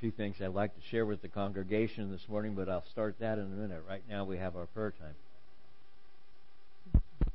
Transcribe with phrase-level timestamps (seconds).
[0.00, 3.38] few things I'd like to share with the congregation this morning, but I'll start that
[3.38, 3.82] in a minute.
[3.88, 5.14] Right now, we have our prayer time.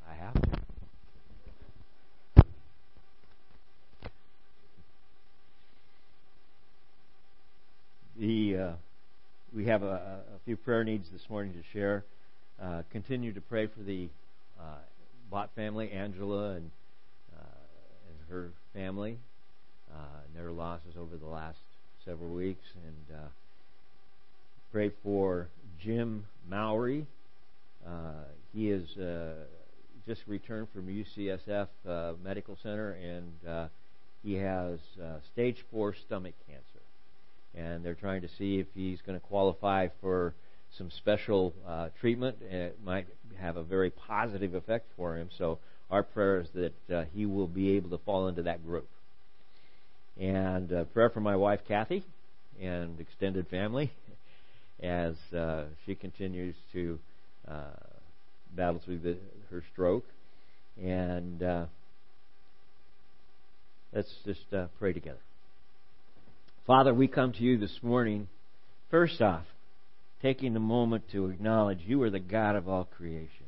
[0.07, 0.59] I have to.
[8.19, 8.71] The uh,
[9.55, 12.03] we have a, a, few prayer needs this morning to share.
[12.61, 14.07] Uh, continue to pray for the
[14.59, 16.69] uh, family, Angela and
[17.35, 17.45] uh,
[18.07, 19.17] and her family,
[19.91, 19.95] uh,
[20.27, 21.57] and their losses over the last
[22.05, 23.27] several weeks, and uh,
[24.71, 25.47] pray for
[25.79, 27.05] Jim Mowry.
[28.53, 28.87] he is
[30.07, 31.67] just returned from UCSF
[32.23, 33.69] Medical Center, and
[34.23, 34.79] he has
[35.33, 36.81] stage four stomach cancer
[37.55, 40.33] and they're trying to see if he's going to qualify for
[40.77, 42.37] some special uh, treatment.
[42.41, 43.07] It might
[43.39, 45.29] have a very positive effect for him.
[45.37, 45.59] So
[45.89, 48.87] our prayer is that uh, he will be able to fall into that group.
[50.21, 52.03] And uh, prayer for my wife Kathy
[52.61, 53.91] and extended family
[54.79, 56.99] as uh, she continues to
[57.47, 57.71] uh,
[58.55, 59.17] battle through the,
[59.49, 60.05] her stroke.
[60.79, 61.65] And uh,
[63.91, 64.45] let's just
[64.77, 65.17] pray together.
[66.67, 68.27] Father, we come to you this morning,
[68.91, 69.45] first off,
[70.21, 73.47] taking a moment to acknowledge you are the God of all creation.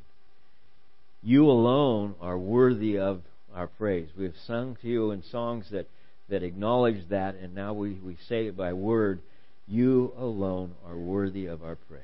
[1.22, 3.22] You alone are worthy of
[3.54, 4.08] our praise.
[4.18, 5.86] We have sung to you in songs that,
[6.28, 9.20] that acknowledge that, and now we, we say it by word.
[9.66, 12.00] You alone are worthy of our praise.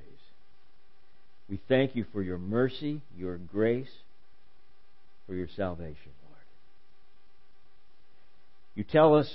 [1.48, 3.90] We thank you for your mercy, your grace,
[5.26, 6.44] for your salvation, Lord.
[8.76, 9.28] You tell us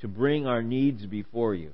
[0.00, 1.72] to bring our needs before you.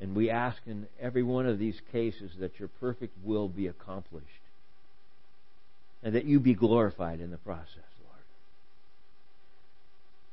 [0.00, 4.26] And we ask in every one of these cases that your perfect will be accomplished
[6.02, 7.89] and that you be glorified in the process.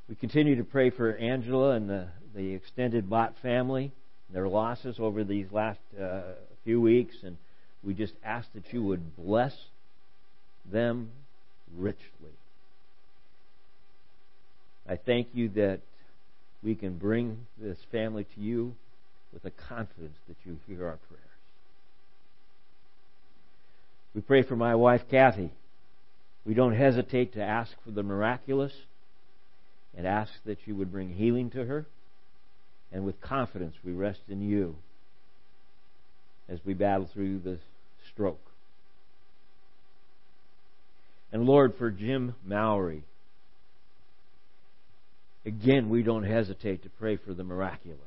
[0.09, 3.91] We continue to pray for Angela and the, the extended Bott family,
[4.31, 6.21] their losses over these last uh,
[6.63, 7.37] few weeks, and
[7.83, 9.53] we just ask that you would bless
[10.71, 11.11] them
[11.77, 11.99] richly.
[14.87, 15.81] I thank you that
[16.63, 18.75] we can bring this family to you
[19.33, 21.23] with the confidence that you hear our prayers.
[24.15, 25.51] We pray for my wife, Kathy.
[26.45, 28.71] We don't hesitate to ask for the miraculous
[29.97, 31.85] and ask that you would bring healing to her.
[32.93, 34.75] And with confidence, we rest in you
[36.47, 37.57] as we battle through the
[38.13, 38.39] stroke.
[41.33, 43.03] And Lord, for Jim Mowry,
[45.47, 48.01] Again, we don't hesitate to pray for the miraculous,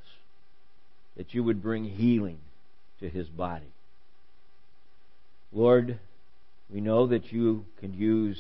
[1.17, 2.37] that you would bring healing
[3.01, 3.73] to his body.
[5.51, 5.99] Lord,
[6.69, 8.37] we know that you can use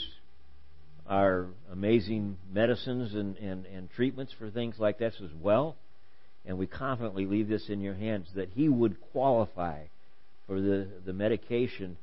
[1.10, 5.76] our amazing medicines and, and, and treatments for things like this as well.
[6.46, 9.82] And we confidently leave this in your hands that he would qualify
[10.46, 11.98] for the, the medication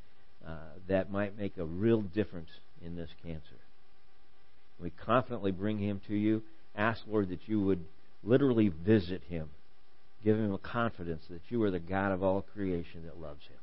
[0.46, 0.52] uh,
[0.90, 2.50] that might make a real difference
[2.86, 3.42] in this cancer.
[4.80, 6.44] We confidently bring him to you
[6.76, 7.84] ask, Lord, that you would
[8.24, 9.50] literally visit him.
[10.24, 13.58] Give him a confidence that you are the God of all creation that loves him.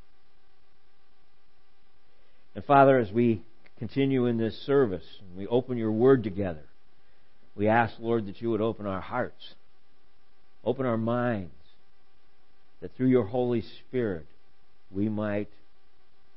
[2.56, 3.43] And Father, as we
[3.79, 6.65] continue in this service and we open your word together,
[7.57, 9.55] we ask, Lord, that you would open our hearts,
[10.65, 11.53] open our minds,
[12.81, 14.27] that through your Holy Spirit
[14.91, 15.49] we might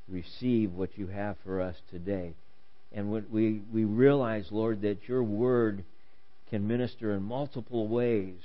[0.08, 2.34] receive what you have for us today.
[2.94, 5.84] And we, we realize, Lord, that your word
[6.50, 8.38] can minister in multiple ways.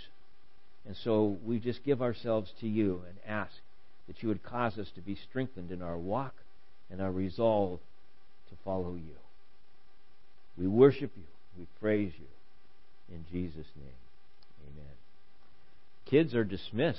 [0.86, 3.52] And so we just give ourselves to you and ask
[4.08, 6.34] that you would cause us to be strengthened in our walk
[6.90, 7.78] and our resolve
[8.64, 9.16] follow you.
[10.56, 11.24] We worship you.
[11.58, 13.14] We praise you.
[13.14, 13.94] In Jesus' name,
[14.68, 14.94] amen.
[16.06, 16.98] Kids are dismissed.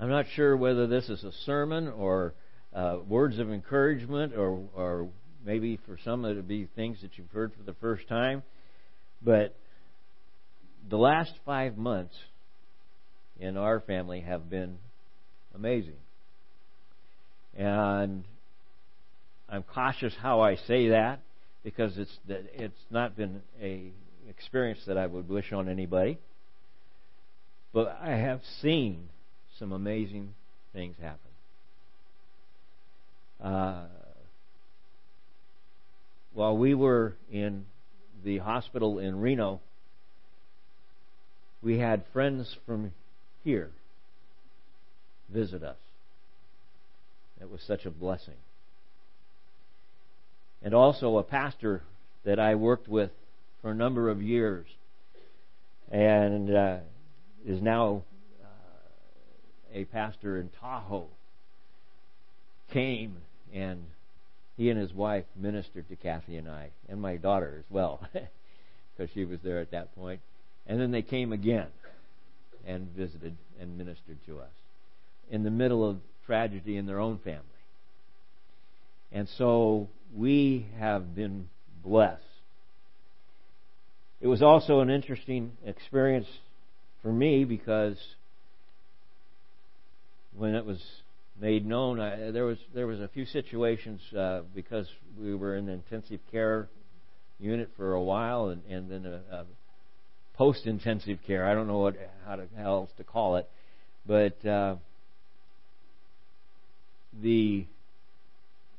[0.00, 2.34] I'm not sure whether this is a sermon or
[2.74, 5.08] uh, words of encouragement, or, or
[5.44, 8.42] maybe for some of it'll be things that you've heard for the first time.
[9.22, 9.54] But
[10.88, 12.14] the last five months
[13.38, 14.78] in our family have been
[15.54, 15.96] amazing.
[17.56, 18.24] And
[19.48, 21.20] I'm cautious how I say that
[21.64, 23.90] because it's it's not been a
[24.28, 26.18] experience that I would wish on anybody.
[27.72, 29.08] But I have seen
[29.58, 30.34] some amazing
[30.72, 31.18] things happen.
[33.42, 33.86] Uh,
[36.38, 37.64] while we were in
[38.22, 39.58] the hospital in Reno,
[41.64, 42.92] we had friends from
[43.42, 43.70] here
[45.28, 45.78] visit us.
[47.40, 48.36] It was such a blessing.
[50.62, 51.82] And also a pastor
[52.24, 53.10] that I worked with
[53.60, 54.66] for a number of years
[55.90, 56.76] and uh,
[57.44, 58.04] is now
[58.40, 58.46] uh,
[59.74, 61.08] a pastor in Tahoe
[62.72, 63.16] came
[63.52, 63.82] and
[64.58, 69.10] he and his wife ministered to Kathy and I, and my daughter as well, because
[69.14, 70.20] she was there at that point.
[70.66, 71.68] And then they came again
[72.66, 74.50] and visited and ministered to us
[75.30, 77.42] in the middle of tragedy in their own family.
[79.12, 81.48] And so we have been
[81.84, 82.20] blessed.
[84.20, 86.26] It was also an interesting experience
[87.00, 87.96] for me because
[90.36, 90.82] when it was
[91.40, 92.00] made known.
[92.00, 94.86] I, there was there was a few situations uh, because
[95.20, 96.68] we were in the intensive care
[97.38, 99.44] unit for a while, and, and then a, a
[100.34, 101.46] post intensive care.
[101.46, 101.96] I don't know what
[102.26, 103.48] how, to, how else to call it,
[104.06, 104.76] but uh,
[107.22, 107.66] the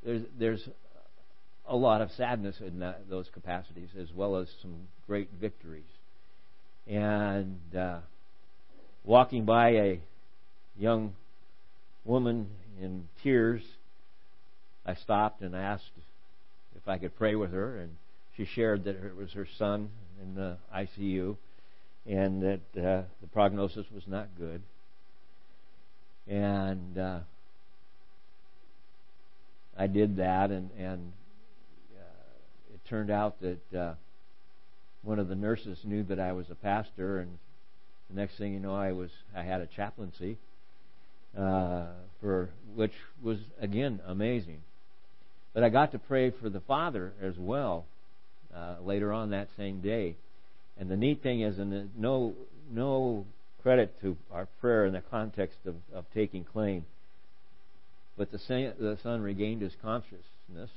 [0.03, 0.69] there's there's
[1.67, 5.83] a lot of sadness in that, those capacities, as well as some great victories.
[6.87, 7.99] And uh,
[9.03, 9.99] walking by a
[10.77, 11.13] young
[12.09, 12.47] woman
[12.81, 13.61] in tears,
[14.83, 15.91] I stopped and asked
[16.75, 17.95] if I could pray with her, and
[18.35, 19.89] she shared that it was her son
[20.19, 21.37] in the ICU
[22.07, 24.63] and that uh, the prognosis was not good.
[26.27, 27.19] And uh,
[29.77, 31.13] I did that, and, and
[31.95, 33.93] uh, it turned out that uh,
[35.03, 37.37] one of the nurses knew that I was a pastor, and
[38.09, 40.39] the next thing you know, I was I had a chaplaincy
[41.37, 41.85] uh,
[42.21, 42.93] for which
[43.23, 44.61] was again amazing.
[45.53, 47.85] But I got to pray for the father as well
[48.55, 50.15] uh, later on that same day.
[50.79, 52.33] And the neat thing is, and no
[52.71, 53.25] no
[53.61, 56.85] credit to our prayer in the context of, of taking claim,
[58.17, 58.37] but the
[58.79, 60.69] the son regained his consciousness,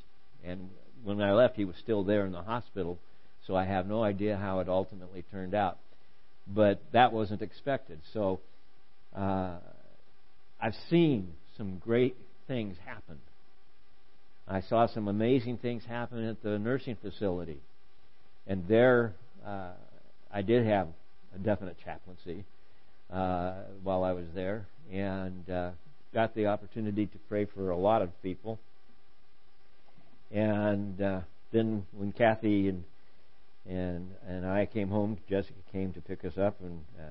[0.44, 0.70] and
[1.04, 2.98] when I left, he was still there in the hospital.
[3.46, 5.78] So I have no idea how it ultimately turned out,
[6.46, 8.00] but that wasn't expected.
[8.12, 8.40] So.
[9.14, 9.58] Uh,
[10.62, 12.16] I've seen some great
[12.46, 13.18] things happen.
[14.46, 17.58] I saw some amazing things happen at the nursing facility.
[18.46, 19.14] And there,
[19.44, 19.72] uh,
[20.32, 20.86] I did have
[21.34, 22.44] a definite chaplaincy
[23.12, 25.70] uh, while I was there, and uh,
[26.14, 28.60] got the opportunity to pray for a lot of people.
[30.30, 31.20] And uh,
[31.52, 32.84] then when Kathy and
[33.68, 37.02] and and I came home, Jessica came to pick us up, and uh,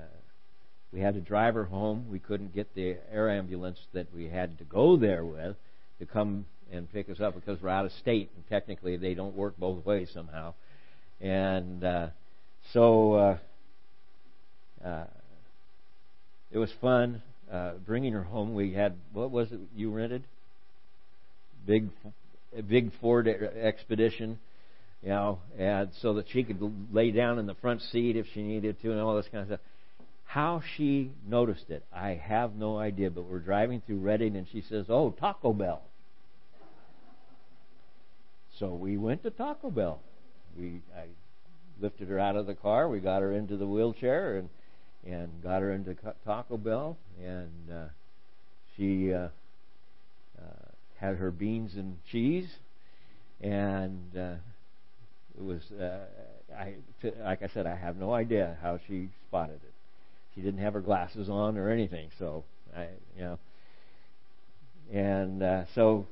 [0.92, 2.06] we had to drive her home.
[2.10, 5.56] We couldn't get the air ambulance that we had to go there with
[5.98, 9.34] to come and pick us up because we're out of state, and technically they don't
[9.34, 10.54] work both ways somehow.
[11.20, 12.08] And uh,
[12.72, 13.38] so uh,
[14.84, 15.04] uh,
[16.50, 18.54] it was fun uh, bringing her home.
[18.54, 20.24] We had what was it you rented?
[21.66, 21.88] Big,
[22.68, 24.38] big Ford Expedition
[25.02, 26.60] you know, and so that she could
[26.92, 29.48] lay down in the front seat if she needed to, and all this kind of
[29.48, 29.60] stuff.
[30.32, 33.10] How she noticed it, I have no idea.
[33.10, 35.82] But we're driving through Redding and she says, "Oh, Taco Bell."
[38.58, 40.00] So we went to Taco Bell.
[40.58, 41.08] We I
[41.82, 42.88] lifted her out of the car.
[42.88, 44.48] We got her into the wheelchair and
[45.04, 47.84] and got her into Taco Bell, and uh,
[48.74, 49.28] she uh,
[50.38, 52.48] uh, had her beans and cheese,
[53.42, 54.36] and uh,
[55.36, 55.60] it was.
[55.72, 56.06] Uh,
[56.56, 59.71] I, t- like I said, I have no idea how she spotted it.
[60.34, 62.44] She didn't have her glasses on or anything, so
[62.76, 63.38] I, you know.
[64.92, 66.06] And uh, so,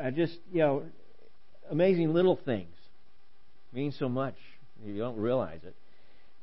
[0.00, 0.82] I just, you know,
[1.70, 2.74] amazing little things
[3.72, 4.36] mean so much.
[4.84, 5.74] You don't realize it.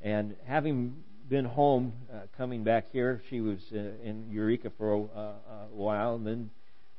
[0.02, 0.96] And having
[1.30, 5.34] been home, uh, coming back here, she was uh, in Eureka for a, uh,
[5.72, 6.50] a while, and then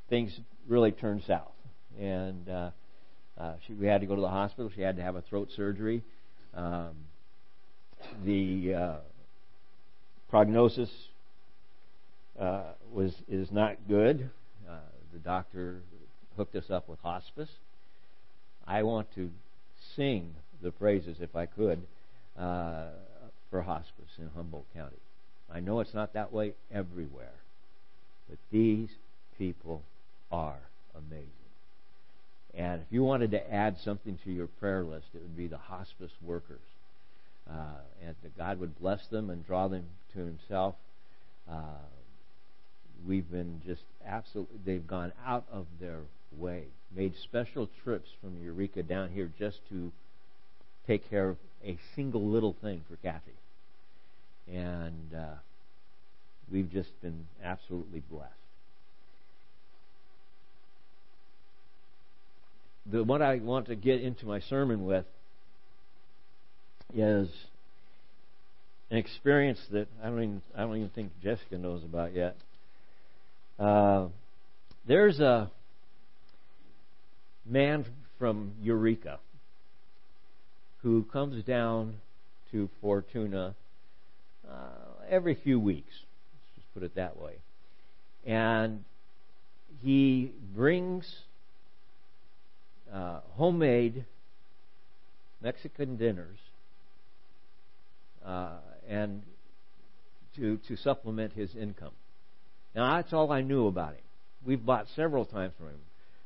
[0.08, 0.38] things
[0.68, 1.52] really turned south.
[2.00, 2.70] And uh,
[3.38, 4.70] uh, she, we had to go to the hospital.
[4.74, 6.02] She had to have a throat surgery.
[6.54, 6.92] Um,
[8.24, 8.96] the uh,
[10.32, 10.88] prognosis
[12.40, 14.30] uh, was is not good.
[14.66, 14.76] Uh,
[15.12, 15.82] the doctor
[16.38, 17.50] hooked us up with hospice.
[18.66, 19.30] I want to
[19.94, 21.82] sing the praises, if I could,
[22.38, 22.86] uh,
[23.50, 24.96] for hospice in Humboldt County.
[25.52, 27.34] I know it's not that way everywhere,
[28.30, 28.88] but these
[29.36, 29.82] people
[30.30, 30.60] are
[30.96, 31.28] amazing.
[32.54, 35.58] And if you wanted to add something to your prayer list, it would be the
[35.58, 36.60] hospice workers
[37.52, 40.74] uh, and that God would bless them and draw them to Himself.
[41.50, 41.84] Uh,
[43.06, 46.00] we've been just absolutely, they've gone out of their
[46.36, 49.92] way, made special trips from Eureka down here just to
[50.86, 53.32] take care of a single little thing for Kathy.
[54.52, 55.34] And uh,
[56.50, 58.32] we've just been absolutely blessed.
[62.90, 65.04] The, what I want to get into my sermon with
[66.94, 67.28] is
[68.90, 72.36] an experience that I don't even I don't even think Jessica knows about yet.
[73.58, 74.08] Uh,
[74.86, 75.50] there's a
[77.46, 77.86] man
[78.18, 79.18] from Eureka
[80.82, 81.94] who comes down
[82.50, 83.54] to Fortuna
[84.48, 84.54] uh,
[85.08, 85.92] every few weeks.
[85.94, 87.34] Let's just put it that way.
[88.26, 88.84] And
[89.82, 91.10] he brings
[92.92, 94.04] uh, homemade
[95.40, 96.38] Mexican dinners
[98.24, 99.22] uh, and
[100.36, 101.92] to to supplement his income.
[102.74, 104.02] Now that's all I knew about him.
[104.44, 105.80] We've bought several times from him.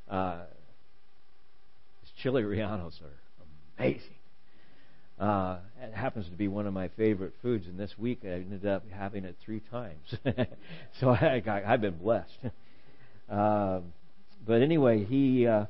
[0.09, 0.38] Uh,
[2.03, 4.17] his chili rellenos are amazing.
[5.19, 8.67] Uh, it happens to be one of my favorite foods, and this week I ended
[8.67, 10.15] up having it three times.
[11.00, 12.38] so I got, I've been blessed.
[13.31, 13.81] uh,
[14.47, 15.65] but anyway, he, uh,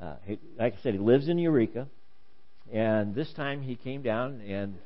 [0.00, 1.88] uh, he, like I said, he lives in Eureka,
[2.72, 4.76] and this time he came down, and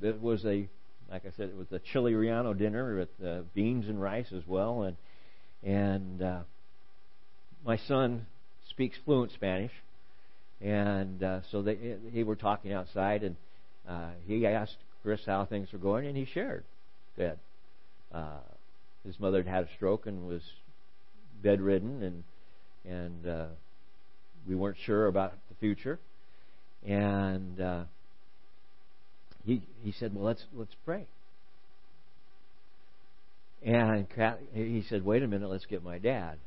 [0.00, 0.68] it was a,
[1.10, 4.42] like I said, it was a chili relleno dinner with uh, beans and rice as
[4.46, 4.96] well, and
[5.62, 6.40] and uh,
[7.64, 8.26] my son
[8.70, 9.72] speaks fluent Spanish
[10.60, 13.36] and uh, so they they were talking outside, and
[13.88, 16.64] uh, he asked Chris how things were going, and he shared
[17.16, 17.38] that
[18.12, 18.40] uh,
[19.06, 20.42] his mother had had a stroke and was
[21.42, 22.24] bedridden, and
[22.92, 23.46] and uh,
[24.48, 25.98] we weren't sure about the future,
[26.86, 27.84] and uh,
[29.48, 31.06] he he said, well let's let's pray.
[33.64, 34.06] And
[34.54, 36.38] he said, "Wait a minute, let's get my dad."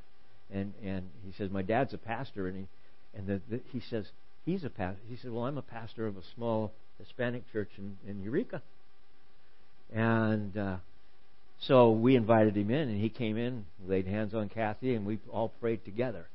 [0.50, 2.67] And and he says, "My dad's a pastor," and he
[3.13, 4.05] and the, the, he says,
[4.46, 5.01] he's a pastor.
[5.10, 8.62] He said, well, I'm a pastor of a small Hispanic church in, in Eureka.
[9.93, 10.77] And uh,
[11.60, 15.20] so we invited him in, and he came in, laid hands on Kathy, and we
[15.29, 16.25] all prayed together.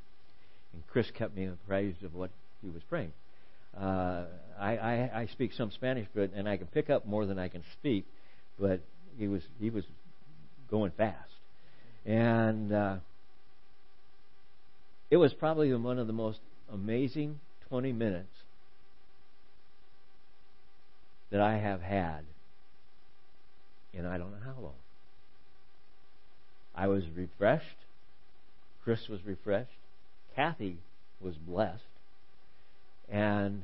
[0.73, 2.31] And Chris kept me apprised of what
[2.63, 3.13] he was praying.
[3.79, 4.25] Uh,
[4.59, 7.49] I, I, I speak some Spanish, but and I can pick up more than I
[7.49, 8.07] can speak,
[8.59, 8.81] but
[9.19, 9.85] he was he was
[10.71, 11.31] going fast,
[12.05, 12.97] and uh,
[15.11, 16.39] it was probably one of the most
[16.73, 18.33] amazing 20 minutes
[21.31, 22.21] that I have had
[23.93, 24.75] in I don't know how long.
[26.75, 27.65] I was refreshed.
[28.85, 29.71] Chris was refreshed.
[30.35, 30.77] Kathy
[31.21, 31.83] was blessed.
[33.09, 33.63] And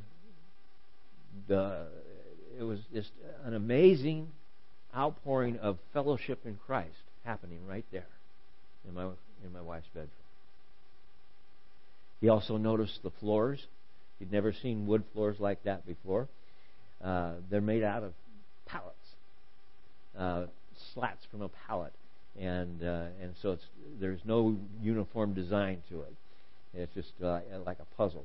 [1.49, 1.87] the
[2.59, 3.11] it was just
[3.45, 4.29] an amazing
[4.97, 6.91] outpouring of fellowship in Christ
[7.25, 8.07] happening right there
[8.87, 9.05] in my
[9.45, 10.11] in my wife's bedroom.
[12.21, 13.67] He also noticed the floors.
[14.19, 16.29] He'd never seen wood floors like that before.
[17.03, 18.13] Uh, they're made out of
[18.67, 18.97] pallets,
[20.17, 20.45] uh,
[20.95, 21.93] slats from a pallet,
[22.39, 23.65] and uh, and so it's
[24.01, 26.15] there's no uniform design to it.
[26.75, 28.25] It's just uh, like a puzzle.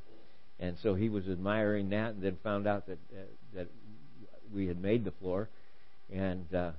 [0.60, 3.22] And so he was admiring that, and then found out that uh,
[3.56, 3.68] that
[4.54, 5.50] we had made the floor,
[6.12, 6.72] and uh,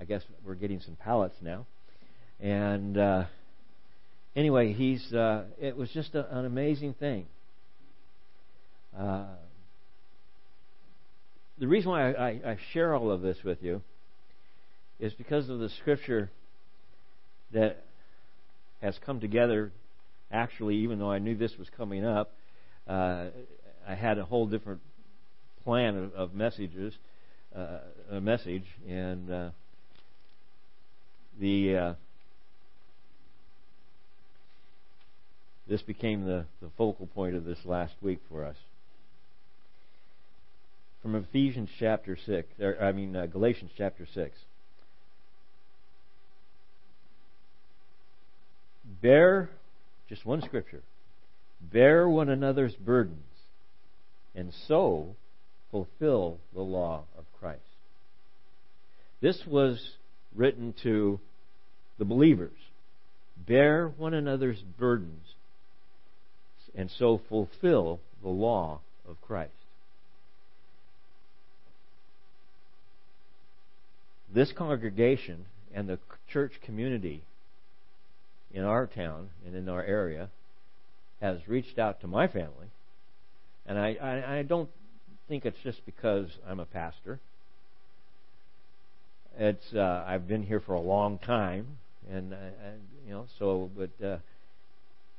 [0.00, 1.66] I guess we're getting some pallets now,
[2.40, 3.24] and uh,
[4.34, 7.26] anyway, he's uh, it was just a, an amazing thing.
[8.98, 9.26] Uh,
[11.58, 13.82] the reason why I, I, I share all of this with you
[14.98, 16.30] is because of the scripture
[17.52, 17.84] that
[18.80, 19.72] has come together.
[20.32, 22.32] Actually, even though I knew this was coming up,
[22.88, 23.26] uh,
[23.88, 24.80] I had a whole different
[25.64, 26.94] plan of, of messages,
[27.54, 27.78] uh,
[28.10, 29.50] a message, and uh,
[31.40, 31.94] the uh,
[35.68, 38.56] this became the, the focal point of this last week for us.
[41.02, 44.36] From Ephesians chapter 6, or, I mean, uh, Galatians chapter 6.
[49.02, 49.50] Bear,
[50.08, 50.82] just one scripture,
[51.72, 53.22] bear one another's burdens,
[54.34, 55.16] and so
[55.70, 57.60] fulfill the law of Christ.
[59.20, 59.92] This was
[60.34, 61.18] written to
[61.98, 62.56] the believers.
[63.46, 65.34] Bear one another's burdens
[66.76, 69.52] and so fulfill the law of Christ.
[74.32, 75.98] This congregation and the
[76.30, 77.22] church community
[78.52, 80.28] in our town and in our area
[81.20, 82.68] has reached out to my family,
[83.66, 84.68] and I, I, I don't
[85.28, 87.18] think it's just because I'm a pastor.
[89.38, 91.78] It's uh, I've been here for a long time,
[92.10, 92.36] and uh,
[93.06, 93.70] you know so.
[93.76, 94.18] But uh,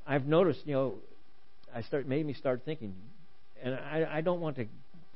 [0.07, 0.93] I've noticed, you know,
[1.73, 2.95] I start made me start thinking,
[3.61, 4.65] and I, I don't want to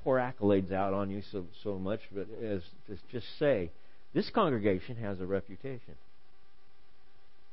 [0.04, 3.72] pour accolades out on you so so much, but as to just say,
[4.14, 5.96] this congregation has a reputation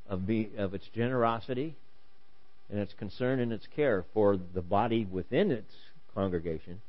[0.08, 1.76] of be of its generosity,
[2.70, 5.72] and its concern and its care for the body within its
[6.14, 6.80] congregation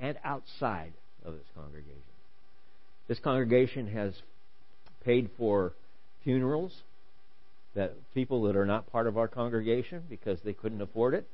[0.00, 0.92] and outside
[1.24, 2.02] of its congregation.
[3.08, 4.14] This congregation has
[5.04, 5.72] paid for
[6.24, 6.72] funerals
[7.74, 11.26] that people that are not part of our congregation because they couldn't afford it.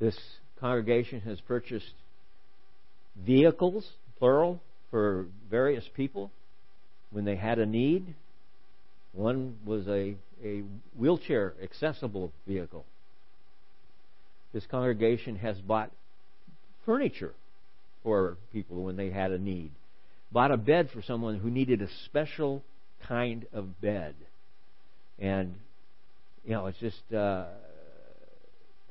[0.00, 0.18] This
[0.58, 1.94] congregation has purchased
[3.16, 3.86] vehicles,
[4.18, 6.30] plural, for various people
[7.10, 8.14] when they had a need.
[9.12, 10.62] One was a, a
[10.96, 12.84] wheelchair accessible vehicle.
[14.52, 15.90] This congregation has bought
[16.84, 17.32] furniture
[18.02, 19.70] for people when they had a need.
[20.30, 22.62] Bought a bed for someone who needed a special
[23.06, 24.14] kind of bed.
[25.18, 25.54] And,
[26.44, 27.44] you know, it's just uh,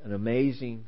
[0.03, 0.85] an amazing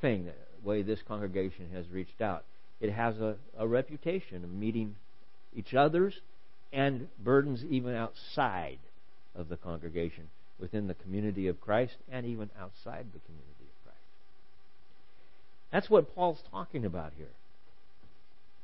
[0.00, 2.44] thing, the way this congregation has reached out.
[2.80, 4.96] It has a, a reputation of meeting
[5.56, 6.14] each other's
[6.72, 8.78] and burdens even outside
[9.34, 13.98] of the congregation, within the community of Christ, and even outside the community of Christ.
[15.72, 17.28] That's what Paul's talking about here.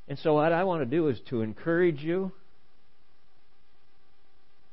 [0.09, 2.33] And so, what I want to do is to encourage you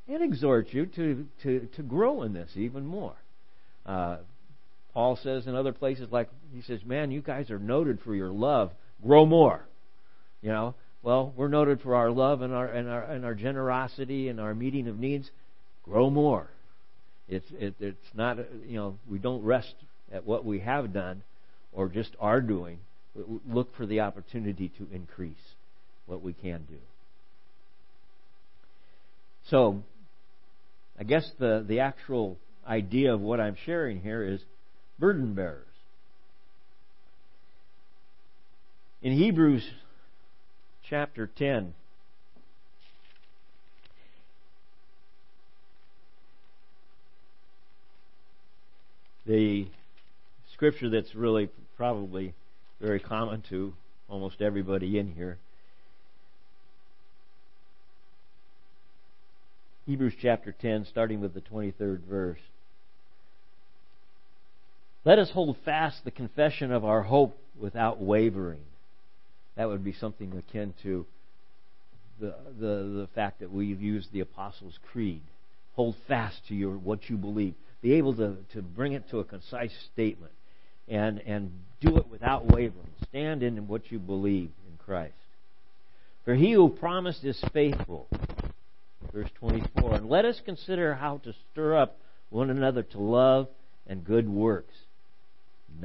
[0.08, 3.16] and exhort you to, to, to grow in this even more.
[3.86, 4.18] Uh,
[4.94, 8.32] Paul says in other places, like, he says, Man, you guys are noted for your
[8.32, 8.72] love.
[9.04, 9.66] Grow more.
[10.42, 14.28] You know, well, we're noted for our love and our and our and our generosity
[14.28, 15.30] and our meeting of needs.
[15.84, 16.48] Grow more.
[17.28, 19.74] It's it, it's not you know we don't rest
[20.12, 21.24] at what we have done
[21.74, 22.80] or just are doing.
[23.48, 25.36] Look for the opportunity to increase
[26.06, 26.78] what we can do.
[29.50, 29.82] So,
[31.00, 34.40] I guess the the actual idea of what I'm sharing here is
[35.00, 35.66] burden bearers.
[39.02, 39.68] In Hebrews
[40.92, 41.74] chapter 10.
[49.26, 49.68] The
[50.52, 52.34] scripture that's really probably
[52.82, 53.74] very common to
[54.10, 55.38] almost everybody in here.
[59.86, 62.42] Hebrews chapter 10, starting with the 23rd verse.
[65.06, 68.66] Let us hold fast the confession of our hope without wavering
[69.62, 71.06] that would be something akin to
[72.20, 72.66] the, the,
[73.02, 75.22] the fact that we've used the Apostles' Creed.
[75.76, 77.54] Hold fast to your what you believe.
[77.80, 80.32] Be able to, to bring it to a concise statement
[80.88, 82.90] and, and do it without wavering.
[83.08, 85.14] Stand in what you believe in Christ.
[86.26, 88.08] For he who promised is faithful.
[89.14, 89.94] Verse 24.
[89.94, 92.00] And let us consider how to stir up
[92.32, 93.48] one another to love
[93.86, 94.74] and good works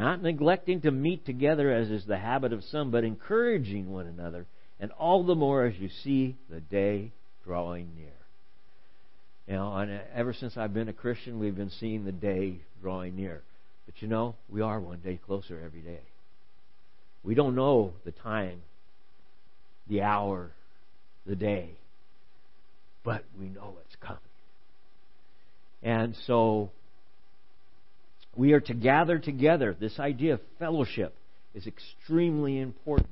[0.06, 4.46] not neglecting to meet together as is the habit of some, but encouraging one another,
[4.78, 7.10] and all the more as you see the day
[7.42, 8.06] drawing near.
[9.48, 13.42] You know, ever since I've been a Christian, we've been seeing the day drawing near.
[13.84, 16.02] But you know, we are one day closer every day.
[17.24, 18.62] We don't know the time,
[19.88, 20.52] the hour,
[21.26, 21.70] the day,
[23.02, 24.20] but we know it's coming.
[25.82, 26.70] And so
[28.36, 29.76] we are to gather together.
[29.78, 31.14] This idea of fellowship
[31.54, 33.08] is extremely important.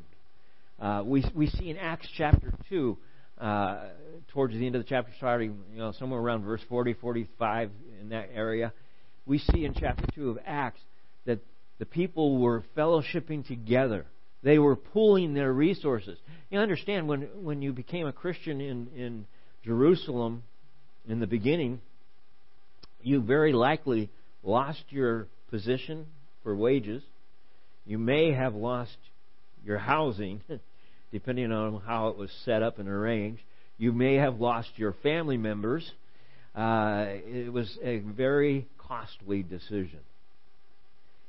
[0.81, 2.99] Uh, we, we see in Acts chapter 2,
[3.41, 3.85] uh,
[4.29, 8.11] towards the end of the chapter, starting you know, somewhere around verse 40, 45, in
[8.11, 8.73] that area,
[9.25, 10.81] we see in chapter 2 of Acts
[11.25, 11.39] that
[11.79, 14.05] the people were fellowshipping together.
[14.43, 16.19] They were pooling their resources.
[16.51, 19.27] You understand, when, when you became a Christian in, in
[19.65, 20.43] Jerusalem
[21.09, 21.81] in the beginning,
[23.03, 24.11] you very likely
[24.45, 26.07] lost your position
[26.43, 27.03] for wages.
[27.87, 28.97] You may have lost
[29.65, 30.41] your housing,
[31.13, 33.43] depending on how it was set up and arranged.
[33.79, 35.91] You may have lost your family members.
[36.55, 40.01] Uh, it was a very costly decision.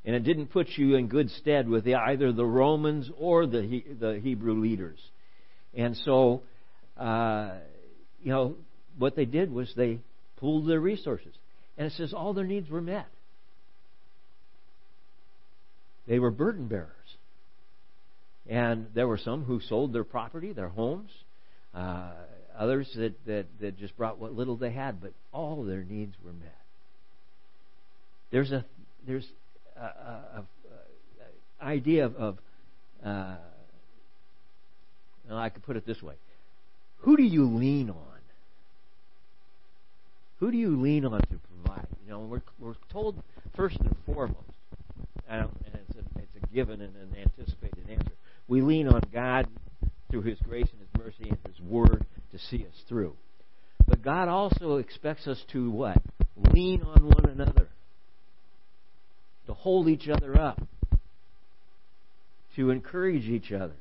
[0.05, 3.63] And it didn't put you in good stead with the, either the Romans or the,
[3.63, 4.99] he, the Hebrew leaders.
[5.73, 6.43] And so,
[6.95, 7.53] uh,
[8.21, 8.55] you know,
[8.99, 9.99] what they did was they
[10.37, 11.33] pooled their resources.
[11.77, 13.07] And it says all their needs were met.
[16.07, 16.89] They were burden bearers.
[18.47, 21.09] And there were some who sold their property, their homes,
[21.73, 22.11] uh,
[22.57, 26.31] others that, that, that just brought what little they had, but all their needs were
[26.31, 26.55] met.
[28.31, 28.65] There's a
[29.07, 29.25] there's
[29.77, 30.45] a, a,
[31.61, 32.37] a idea of, of
[33.05, 33.35] uh,
[35.29, 36.15] I could put it this way:
[36.99, 37.97] Who do you lean on?
[40.39, 41.39] Who do you lean on to
[42.03, 43.21] You know, we're, we're told
[43.55, 44.39] first and foremost,
[45.27, 48.13] and it's a, it's a given and an anticipated answer.
[48.47, 49.47] We lean on God
[50.11, 53.15] through His grace and His mercy and His Word to see us through.
[53.87, 56.01] But God also expects us to what?
[56.53, 57.69] lean on one another,
[59.47, 60.61] to hold each other up,
[62.55, 63.75] to encourage each other.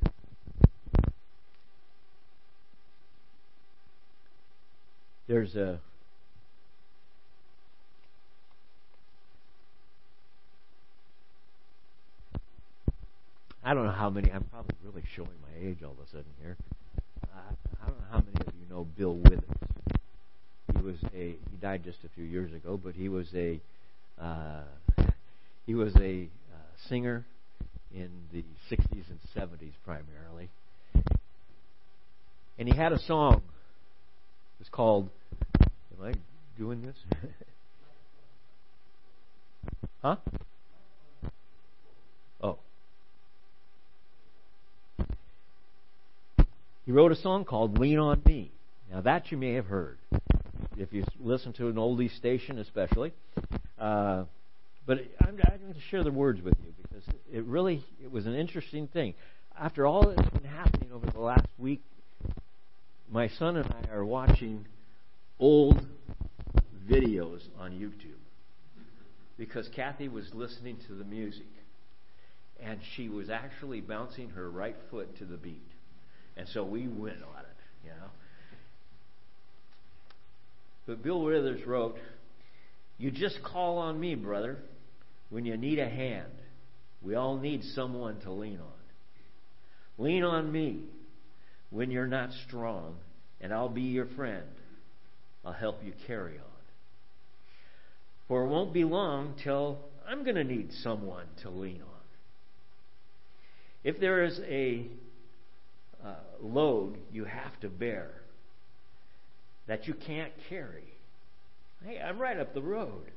[5.26, 5.80] There's a
[13.66, 14.30] I don't know how many.
[14.30, 16.58] I'm probably really showing my age all of a sudden here.
[17.34, 19.40] Uh, I don't know how many of you know Bill Withers.
[20.76, 23.58] He was a he died just a few years ago, but he was a
[24.20, 24.64] uh,
[25.64, 27.24] he was a uh, singer
[27.94, 30.50] in the 60s and 70s primarily,
[32.58, 33.40] and he had a song.
[34.60, 35.08] It's called.
[35.98, 36.12] Am I
[36.58, 36.96] doing this?
[40.02, 40.16] huh?
[42.42, 42.58] Oh.
[46.86, 48.52] He wrote a song called Lean on Me.
[48.92, 49.98] Now, that you may have heard
[50.76, 53.12] if you listen to an oldie station, especially.
[53.78, 54.24] Uh,
[54.86, 58.26] but I'm, I'm going to share the words with you because it really it was
[58.26, 59.14] an interesting thing.
[59.58, 61.82] After all that's been happening over the last week,
[63.10, 64.66] my son and I are watching
[65.38, 65.86] old
[66.88, 68.18] videos on YouTube
[69.38, 71.46] because Kathy was listening to the music
[72.62, 75.73] and she was actually bouncing her right foot to the beat.
[76.36, 78.10] And so we went on it, you know.
[80.86, 81.96] But Bill Withers wrote,
[82.98, 84.58] You just call on me, brother,
[85.30, 86.32] when you need a hand.
[87.02, 90.04] We all need someone to lean on.
[90.04, 90.80] Lean on me
[91.70, 92.96] when you're not strong,
[93.40, 94.44] and I'll be your friend.
[95.44, 96.44] I'll help you carry on.
[98.26, 101.88] For it won't be long till I'm going to need someone to lean on.
[103.84, 104.86] If there is a
[106.04, 108.10] uh, load you have to bear
[109.66, 110.92] that you can't carry.
[111.84, 113.10] Hey, I'm right up the road.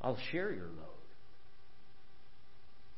[0.00, 0.92] I'll share your load.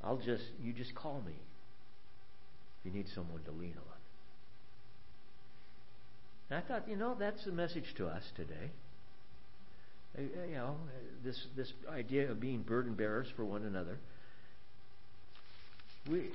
[0.03, 3.95] I'll just, you just call me if you need someone to lean on.
[6.51, 8.71] And I thought, you know, that's the message to us today.
[10.17, 10.77] Uh, you know,
[11.25, 13.99] this this idea of being burden bearers for one another.
[16.09, 16.31] We,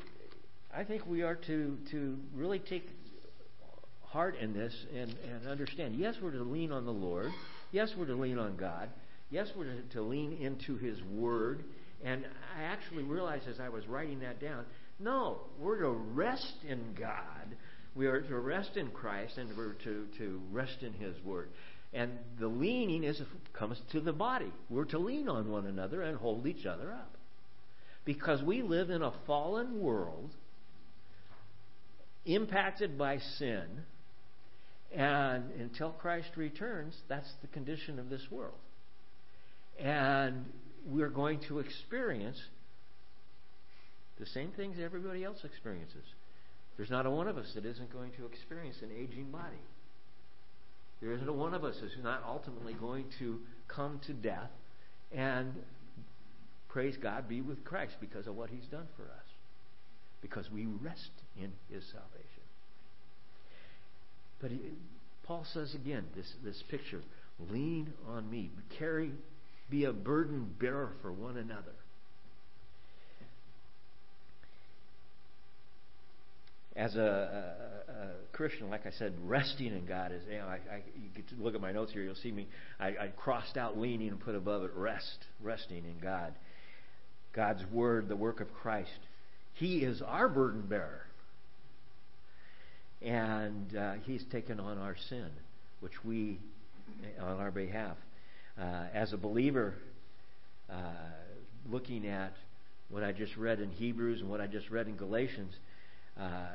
[0.75, 2.87] I think we are to to really take
[4.01, 5.95] heart in this and, and understand.
[5.95, 7.31] Yes, we're to lean on the Lord.
[7.71, 8.89] Yes, we're to lean on God.
[9.29, 11.63] Yes, we're to, to lean into His Word.
[12.03, 12.25] And
[12.57, 14.65] I actually realized as I was writing that down,
[14.99, 17.55] no, we're to rest in God.
[17.95, 21.49] We are to rest in Christ, and we're to, to rest in His Word.
[21.93, 23.21] And the leaning is
[23.53, 24.51] comes to the body.
[24.69, 27.15] We're to lean on one another and hold each other up.
[28.05, 30.29] Because we live in a fallen world
[32.25, 33.65] impacted by sin.
[34.95, 38.57] And until Christ returns, that's the condition of this world.
[39.79, 40.45] And
[40.85, 42.41] we're going to experience
[44.19, 46.03] the same things everybody else experiences.
[46.75, 49.61] There's not a one of us that isn't going to experience an aging body.
[51.01, 54.49] There isn't a one of us who's not ultimately going to come to death
[55.11, 55.53] and
[56.67, 59.38] praise God be with Christ because of what He's done for us
[60.21, 62.43] because we rest in his salvation.
[64.41, 64.59] But he,
[65.23, 67.01] Paul says again, this, this picture
[67.51, 69.11] lean on me, carry,
[69.69, 71.75] be a burden bearer for one another.
[76.75, 80.59] As a, a, a, Christian, like I said, resting in God is, you know, I,
[80.71, 82.47] I, you get to look at my notes here, you'll see me,
[82.79, 86.33] I, I crossed out leaning and put above it rest, resting in God.
[87.33, 88.89] God's Word, the work of Christ.
[89.59, 91.05] He is our burden bearer.
[93.01, 95.29] And uh, He's taken on our sin,
[95.81, 96.39] which we,
[97.19, 97.97] on our behalf.
[98.59, 99.73] Uh, as a believer,
[100.69, 100.75] uh,
[101.69, 102.33] looking at
[102.89, 105.53] what I just read in Hebrews and what I just read in Galatians,
[106.19, 106.47] uh,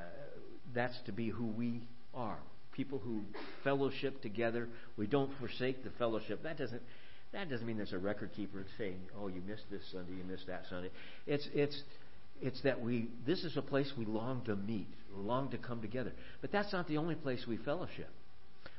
[0.74, 1.82] that's to be who we
[2.14, 2.38] are.
[2.72, 3.20] People who
[3.62, 4.68] fellowship together.
[4.96, 6.42] We don't forsake the fellowship.
[6.42, 6.82] That doesn't
[7.32, 10.46] that doesn't mean there's a record keeper saying, "Oh, you missed this Sunday, you missed
[10.46, 10.90] that Sunday."
[11.26, 11.82] It's it's
[12.42, 16.12] it's that we this is a place we long to meet, long to come together.
[16.40, 18.10] But that's not the only place we fellowship.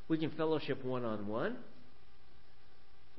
[0.08, 1.58] We can fellowship one on one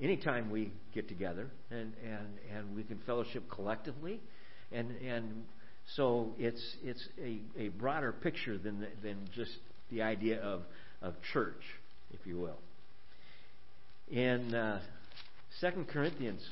[0.00, 4.20] anytime we get together and, and, and we can fellowship collectively
[4.70, 5.44] and and
[5.94, 9.52] so it's it's a, a broader picture than than just
[9.90, 10.62] the idea of
[11.02, 11.62] of church,
[12.12, 12.58] if you will.
[14.10, 14.80] In uh,
[15.60, 16.42] Second Corinthians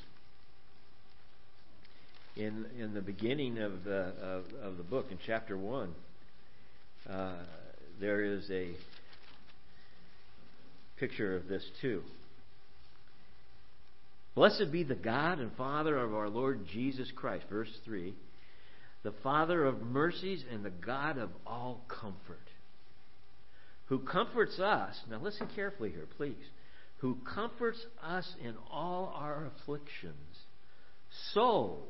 [2.37, 5.95] in in the beginning of the of, of the book in chapter one,
[7.09, 7.37] uh,
[8.01, 8.73] there is a
[10.99, 12.03] picture of this too.
[14.35, 17.45] Blessed be the God and Father of our Lord Jesus Christ.
[17.49, 18.15] Verse 3.
[19.05, 22.49] The Father of mercies and the God of all comfort.
[23.87, 24.99] Who comforts us.
[25.09, 26.35] Now listen carefully here, please.
[26.99, 30.39] Who comforts us in all our afflictions,
[31.33, 31.81] so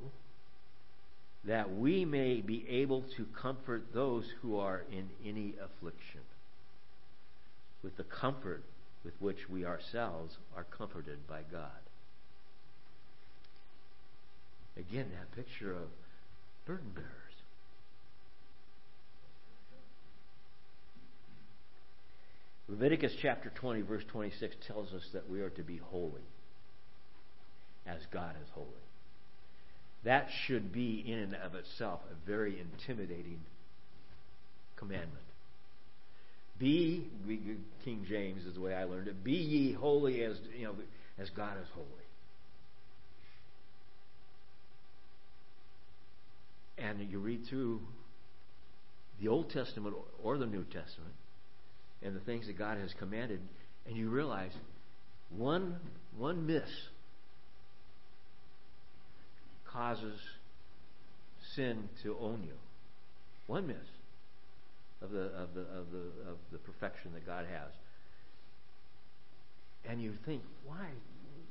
[1.47, 6.21] that we may be able to comfort those who are in any affliction
[7.83, 8.63] with the comfort
[9.05, 11.71] with which we ourselves are comforted by God.
[14.77, 15.89] Again, that picture of
[16.67, 17.11] burden bearers.
[22.69, 26.23] Leviticus chapter 20, verse 26 tells us that we are to be holy
[27.87, 28.67] as God is holy.
[30.05, 33.41] That should be, in and of itself, a very intimidating
[34.77, 35.25] commandment.
[36.59, 37.09] Be,
[37.85, 40.75] King James is the way I learned it, be ye holy as, you know,
[41.19, 41.89] as God is holy.
[46.77, 47.81] And you read through
[49.21, 51.15] the Old Testament or the New Testament
[52.03, 53.41] and the things that God has commanded,
[53.87, 54.53] and you realize
[55.31, 55.77] one,
[56.17, 56.69] one miss
[59.75, 60.19] causes
[61.55, 62.55] sin to own you.
[63.47, 63.77] One miss
[65.03, 67.73] of the, of the, of the, of the perfection that God has.
[69.87, 70.87] And you think, why?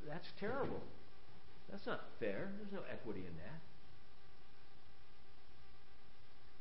[0.07, 0.81] That's terrible.
[1.69, 2.49] That's not fair.
[2.57, 3.59] There's no equity in that.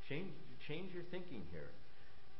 [0.08, 0.28] Change,
[0.68, 1.70] change your thinking here.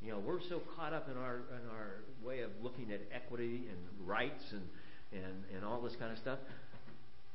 [0.02, 3.68] You know, we're so caught up in our in our way of looking at equity
[3.70, 4.62] and rights and
[5.12, 6.38] and, and all this kind of stuff.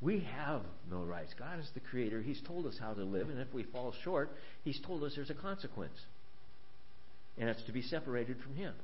[0.00, 1.34] We have no rights.
[1.38, 2.22] God is the creator.
[2.22, 4.30] He's told us how to live, and if we fall short,
[4.62, 5.98] He's told us there's a consequence.
[7.36, 8.74] And it's to be separated from Him.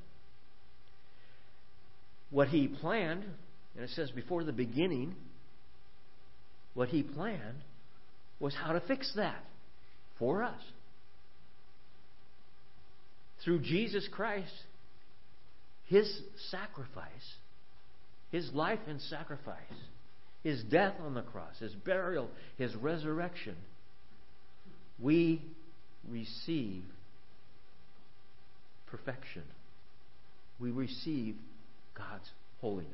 [2.30, 3.24] What He planned,
[3.76, 5.14] and it says before the beginning,
[6.74, 7.62] what He planned
[8.40, 9.44] was how to fix that
[10.18, 10.60] for us.
[13.44, 14.52] Through Jesus Christ,
[15.86, 16.12] His
[16.50, 17.06] sacrifice,
[18.32, 19.56] His life and sacrifice
[20.44, 23.56] his death on the cross, his burial, his resurrection,
[25.00, 25.42] we
[26.08, 26.84] receive
[28.86, 29.42] perfection.
[30.60, 31.34] We receive
[31.96, 32.28] God's
[32.60, 32.92] holiness.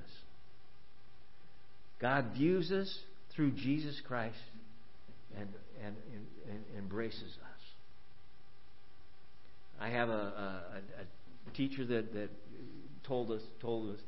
[2.01, 2.99] God views us
[3.35, 4.39] through Jesus Christ
[5.37, 5.49] and,
[5.85, 7.61] and, and, and embraces us.
[9.81, 12.29] I have a, a, a teacher that, that
[13.07, 14.01] told us told us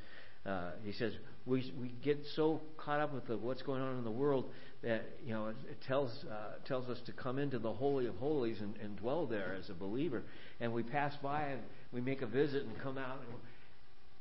[0.44, 1.12] uh, he says
[1.46, 4.46] we we get so caught up with the, what's going on in the world
[4.83, 8.16] that you know it, it tells uh, tells us to come into the holy of
[8.16, 10.22] holies and, and dwell there as a believer,
[10.61, 11.61] and we pass by and
[11.92, 13.18] we make a visit and come out.
[13.28, 13.38] And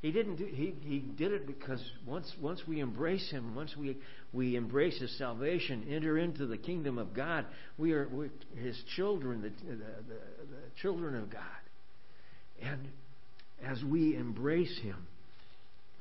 [0.00, 3.96] he didn't do, he he did it because once once we embrace him, once we
[4.32, 7.46] we embrace his salvation, enter into the kingdom of God,
[7.78, 11.42] we are we're his children, the, the, the, the children of God,
[12.60, 12.88] and
[13.64, 15.06] as we embrace him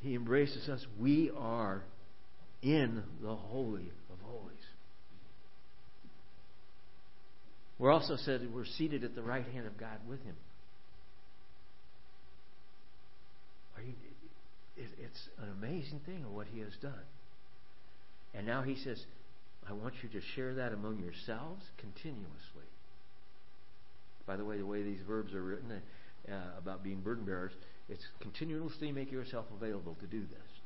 [0.02, 0.86] he embraces us.
[1.00, 1.84] We are
[2.62, 4.58] in the Holy of Holies.
[7.78, 10.36] We're also said we're seated at the right hand of God with Him.
[13.84, 13.94] You,
[14.78, 16.94] it, it's an amazing thing of what He has done.
[18.36, 19.04] And now He says,
[19.68, 22.70] I want you to share that among yourselves continuously.
[24.28, 25.82] By the way, the way these verbs are written
[26.32, 27.52] uh, about being burden bearers,
[27.92, 30.62] it's continuously make yourself available to do this.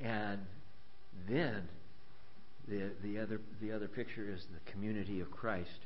[0.00, 0.40] And
[1.28, 1.68] then
[2.68, 5.80] the, the, other, the other picture is the community of Christ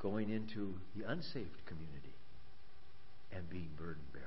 [0.00, 2.14] going into the unsaved community
[3.32, 4.26] and being burden bearers.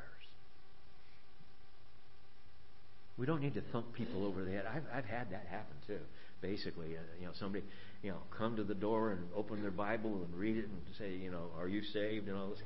[3.17, 4.65] We don't need to thump people over the head.
[4.67, 5.99] I've, I've had that happen too.
[6.41, 7.63] Basically, uh, you know, somebody,
[8.03, 11.11] you know, come to the door and open their Bible and read it and say,
[11.11, 12.59] you know, are you saved and all this.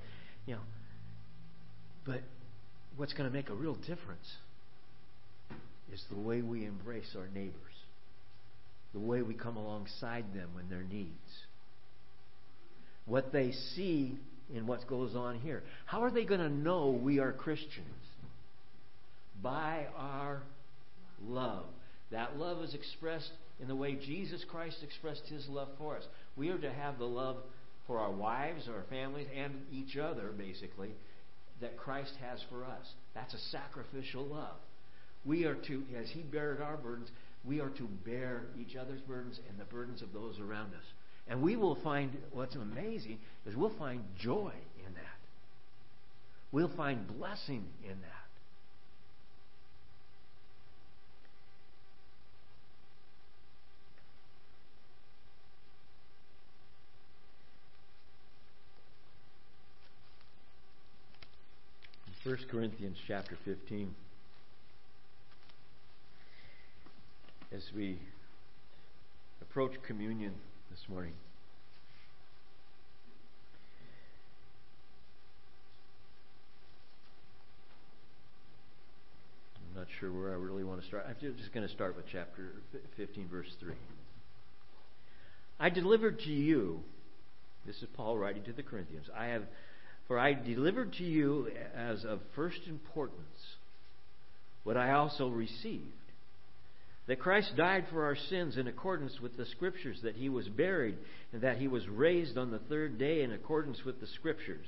[0.45, 0.61] You know,
[2.05, 2.21] but
[2.97, 4.31] what's going to make a real difference
[5.91, 7.53] is the way we embrace our neighbors,
[8.93, 11.09] the way we come alongside them in their needs,
[13.05, 14.17] what they see
[14.53, 15.63] in what goes on here.
[15.85, 17.87] How are they going to know we are Christians?
[19.41, 20.41] By our
[21.23, 21.65] love.
[22.11, 26.03] That love is expressed in the way Jesus Christ expressed his love for us.
[26.35, 27.37] We are to have the love
[27.87, 30.91] for our wives, our families, and each other, basically,
[31.61, 32.93] that Christ has for us.
[33.13, 34.57] That's a sacrificial love.
[35.23, 37.09] We are to, as He bared our burdens,
[37.43, 40.85] we are to bear each other's burdens and the burdens of those around us.
[41.27, 44.53] And we will find, what's amazing is we'll find joy
[44.85, 45.19] in that.
[46.51, 48.24] We'll find blessing in that.
[62.25, 63.93] 1 Corinthians chapter 15.
[67.55, 67.99] As we
[69.43, 70.33] approach communion
[70.71, 71.13] this morning,
[79.59, 81.05] I'm not sure where I really want to start.
[81.07, 82.53] I'm just going to start with chapter
[82.97, 83.73] 15, verse 3.
[85.59, 86.79] I delivered to you,
[87.67, 89.43] this is Paul writing to the Corinthians, I have
[90.07, 93.19] for I delivered to you as of first importance
[94.63, 95.83] what I also received
[97.07, 100.97] that Christ died for our sins in accordance with the Scriptures, that he was buried,
[101.31, 104.65] and that he was raised on the third day in accordance with the Scriptures,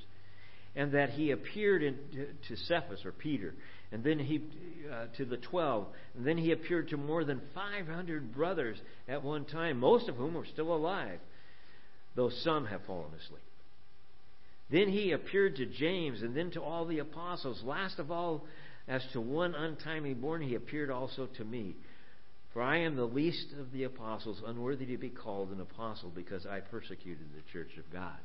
[0.76, 3.56] and that he appeared in, to, to Cephas or Peter,
[3.92, 4.44] and then he
[4.92, 9.24] uh, to the twelve, and then he appeared to more than five hundred brothers at
[9.24, 11.20] one time, most of whom are still alive,
[12.16, 13.42] though some have fallen asleep.
[14.70, 17.62] Then he appeared to James and then to all the apostles.
[17.64, 18.46] Last of all,
[18.88, 21.76] as to one untimely born, he appeared also to me.
[22.54, 26.46] For I am the least of the apostles, unworthy to be called an apostle, because
[26.46, 28.18] I persecuted the church of God.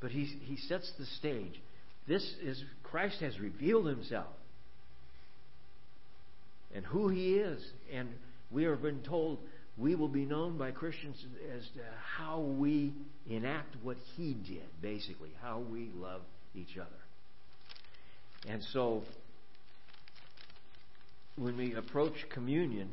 [0.00, 1.60] But he, he sets the stage.
[2.06, 4.26] This is Christ has revealed himself
[6.74, 7.62] and who he is.
[7.92, 8.08] And
[8.50, 9.38] we have been told
[9.80, 11.16] we will be known by Christians
[11.56, 11.80] as to
[12.18, 12.92] how we
[13.28, 16.20] enact what he did, basically, how we love
[16.54, 16.90] each other.
[18.48, 19.02] And so,
[21.36, 22.90] when we approach communion,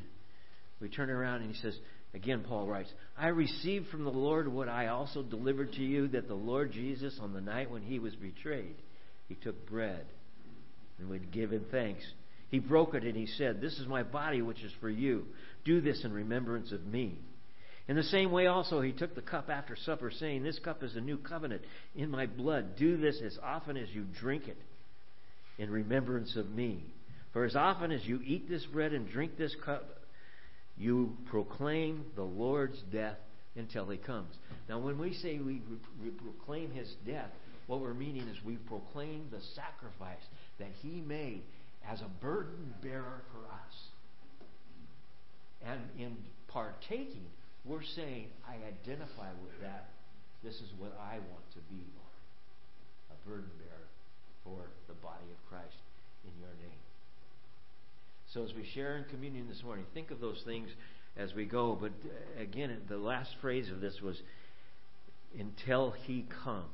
[0.80, 1.78] we turn around and he says,
[2.14, 6.28] again, Paul writes, I received from the Lord what I also delivered to you that
[6.28, 8.76] the Lord Jesus, on the night when he was betrayed,
[9.28, 10.06] he took bread
[11.00, 12.04] and would give him thanks.
[12.50, 15.26] He broke it and he said, This is my body which is for you.
[15.68, 17.20] Do this in remembrance of me.
[17.90, 20.96] In the same way, also, he took the cup after supper, saying, This cup is
[20.96, 21.62] a new covenant
[21.94, 22.78] in my blood.
[22.78, 24.58] Do this as often as you drink it
[25.58, 26.86] in remembrance of me.
[27.34, 29.90] For as often as you eat this bread and drink this cup,
[30.78, 33.18] you proclaim the Lord's death
[33.58, 34.34] until he comes.
[34.70, 35.62] Now, when we say we,
[36.02, 37.32] we proclaim his death,
[37.68, 40.24] what we're meaning is we proclaim the sacrifice
[40.60, 41.42] that he made
[41.90, 43.74] as a burden bearer for us.
[45.66, 46.18] And in
[46.48, 47.26] partaking,
[47.66, 49.90] we're saying, I identify with that.
[50.44, 53.12] This is what I want to be, Lord.
[53.12, 53.88] A burden bearer
[54.44, 55.78] for the body of Christ
[56.24, 56.80] in your name.
[58.34, 60.70] So as we share in communion this morning, think of those things
[61.18, 61.78] as we go.
[61.80, 64.22] But uh, again, the last phrase of this was,
[65.38, 66.66] until he comes.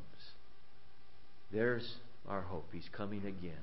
[1.51, 1.95] There's
[2.27, 2.67] our hope.
[2.71, 3.53] He's coming again.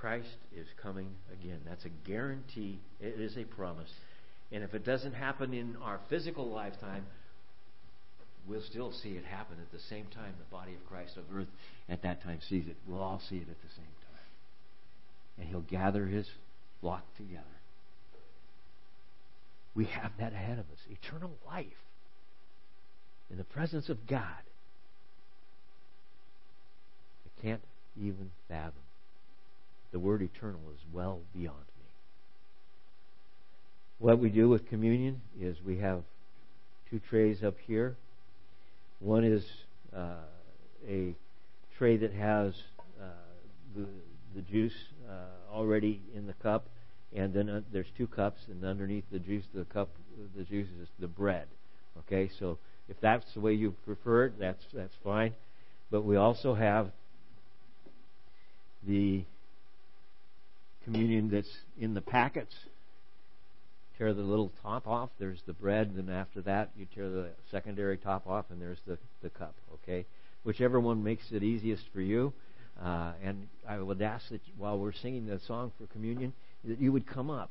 [0.00, 1.60] Christ is coming again.
[1.68, 2.78] That's a guarantee.
[3.00, 3.90] It is a promise.
[4.52, 7.04] And if it doesn't happen in our physical lifetime,
[8.46, 11.48] we'll still see it happen at the same time the body of Christ of earth
[11.88, 12.76] at that time sees it.
[12.86, 14.24] We'll all see it at the same time.
[15.38, 16.28] And he'll gather his
[16.80, 17.42] flock together.
[19.74, 21.66] We have that ahead of us eternal life
[23.30, 24.22] in the presence of God.
[27.26, 27.62] I can't
[27.96, 28.82] even fathom.
[29.92, 31.84] The word eternal is well beyond me.
[33.98, 36.02] What we do with communion is we have
[36.90, 37.96] two trays up here.
[39.00, 39.44] One is
[39.96, 40.14] uh,
[40.88, 41.14] a
[41.78, 42.54] tray that has
[43.00, 43.04] uh,
[43.76, 43.86] the,
[44.34, 44.74] the juice
[45.08, 46.66] uh, already in the cup,
[47.14, 49.88] and then uh, there's two cups, and underneath the juice, the cup,
[50.36, 51.46] the juice is the bread.
[52.00, 55.34] Okay, so if that's the way you prefer it, that's that's fine.
[55.90, 56.90] But we also have
[58.86, 59.24] the
[60.88, 62.54] communion that's in the packets.
[63.98, 65.10] Tear the little top off.
[65.18, 65.92] There's the bread.
[65.96, 69.54] Then after that, you tear the secondary top off, and there's the, the cup.
[69.74, 70.06] Okay?
[70.44, 72.32] Whichever one makes it easiest for you.
[72.82, 76.32] Uh, and I would ask that while we're singing the song for communion,
[76.64, 77.50] that you would come up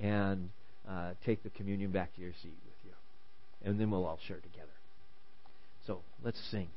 [0.00, 0.50] and
[0.88, 3.68] uh, take the communion back to your seat with you.
[3.68, 4.68] And then we'll all share together.
[5.86, 6.68] So let's sing.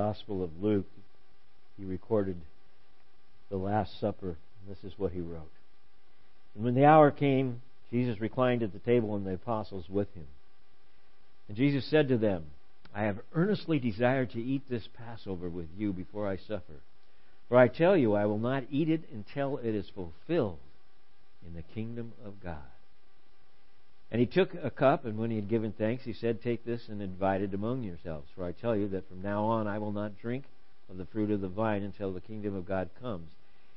[0.00, 0.86] Gospel of Luke,
[1.76, 2.40] he recorded
[3.50, 4.38] the Last Supper.
[4.66, 5.52] This is what he wrote.
[6.54, 10.24] And when the hour came, Jesus reclined at the table and the apostles with him.
[11.48, 12.44] And Jesus said to them,
[12.94, 16.80] I have earnestly desired to eat this Passover with you before I suffer.
[17.50, 20.60] For I tell you, I will not eat it until it is fulfilled
[21.46, 22.56] in the kingdom of God.
[24.10, 26.88] And he took a cup, and when he had given thanks, he said, Take this
[26.88, 28.28] and divide it among yourselves.
[28.34, 30.44] For I tell you that from now on I will not drink
[30.90, 33.30] of the fruit of the vine until the kingdom of God comes.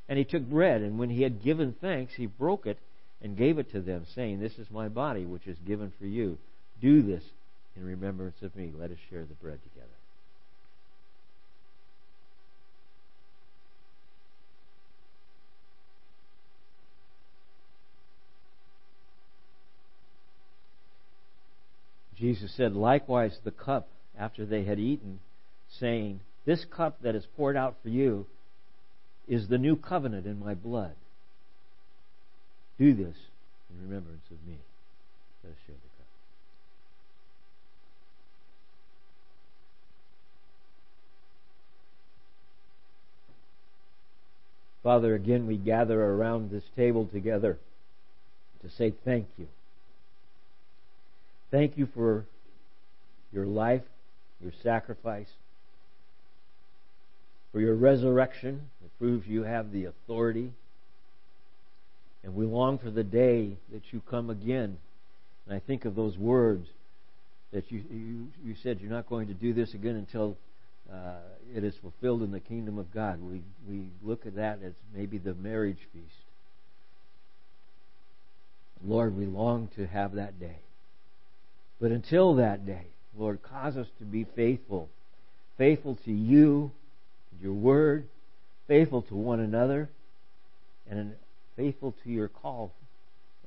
[0.09, 2.79] And he took bread, and when he had given thanks, he broke it
[3.21, 6.38] and gave it to them, saying, This is my body, which is given for you.
[6.81, 7.23] Do this
[7.75, 8.71] in remembrance of me.
[8.75, 9.92] Let us share the bread together.
[22.24, 25.19] Jesus said, Likewise, the cup after they had eaten,
[25.78, 28.26] saying, This cup that is poured out for you
[29.28, 30.95] is the new covenant in my blood.
[32.80, 33.17] Do this
[33.69, 34.55] in remembrance of me.
[35.43, 36.07] Let us share the cup.
[44.82, 47.59] Father, again we gather around this table together
[48.61, 49.49] to say thank you.
[51.53, 52.25] Thank you for
[53.31, 53.83] your life,
[54.41, 55.29] your sacrifice,
[57.51, 58.71] for your resurrection.
[58.83, 60.51] It proves you have the authority.
[62.23, 64.79] And we long for the day that you come again.
[65.45, 66.65] And I think of those words
[67.51, 70.35] that you, you, you said you're not going to do this again until
[70.91, 71.17] uh,
[71.55, 73.21] it is fulfilled in the kingdom of God.
[73.21, 76.15] We, we look at that as maybe the marriage feast.
[78.83, 80.62] Lord, we long to have that day.
[81.80, 84.89] But until that day, Lord, cause us to be faithful.
[85.57, 86.71] Faithful to you,
[87.32, 88.07] and your word,
[88.67, 89.89] faithful to one another,
[90.89, 91.13] and
[91.55, 92.71] faithful to your call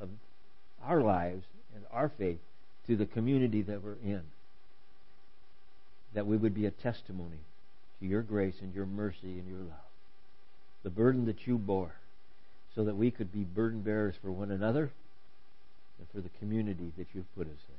[0.01, 0.09] of
[0.85, 2.39] our lives and our faith
[2.87, 4.23] to the community that we're in.
[6.15, 7.41] That we would be a testimony
[8.01, 9.91] to your grace and your mercy and your love.
[10.83, 11.97] The burden that you bore,
[12.75, 14.91] so that we could be burden bearers for one another
[15.99, 17.76] and for the community that you've put us in.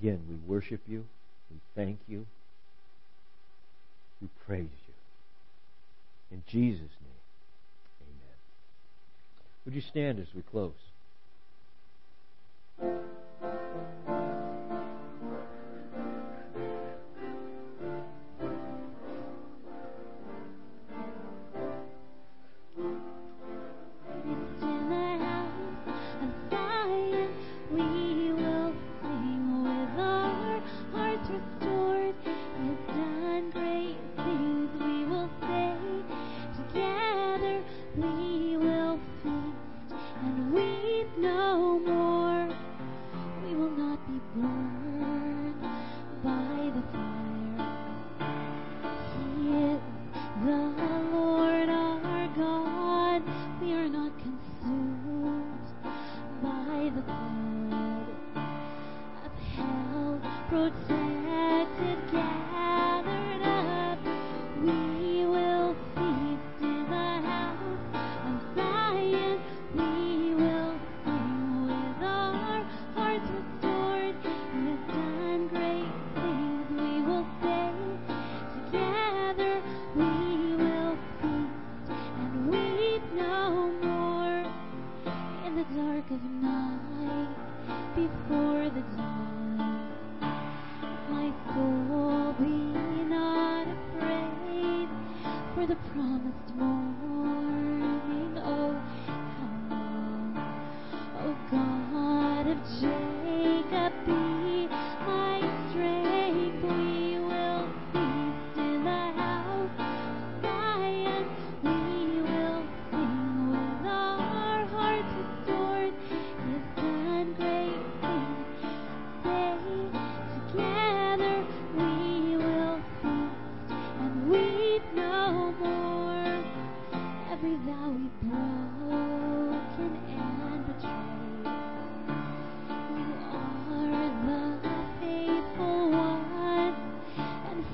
[0.00, 1.04] Again, we worship you.
[1.50, 2.24] We thank you.
[4.22, 4.94] We praise you.
[6.30, 7.20] In Jesus' name,
[8.02, 8.36] amen.
[9.64, 10.72] Would you stand as we close?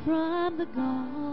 [0.07, 1.26] The God.